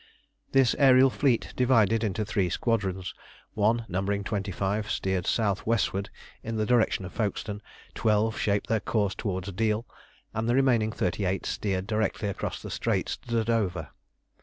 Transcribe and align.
This 0.51 0.73
aërial 0.73 1.11
fleet 1.11 1.53
divided 1.55 2.03
into 2.03 2.25
three 2.25 2.49
squadrons; 2.49 3.13
one, 3.53 3.85
numbering 3.87 4.23
twenty 4.23 4.51
five, 4.51 4.89
steered 4.89 5.27
south 5.27 5.67
westward 5.67 6.09
in 6.41 6.55
the 6.55 6.65
direction 6.65 7.05
of 7.05 7.13
Folkestone, 7.13 7.61
twelve 7.93 8.35
shaped 8.35 8.65
their 8.65 8.79
course 8.79 9.13
towards 9.13 9.51
Deal, 9.51 9.85
and 10.33 10.49
the 10.49 10.55
remaining 10.55 10.91
thirty 10.91 11.23
eight 11.23 11.45
steered 11.45 11.85
directly 11.85 12.29
across 12.29 12.63
the 12.63 12.71
Straits 12.71 13.15
to 13.17 13.43
Dover. 13.43 13.89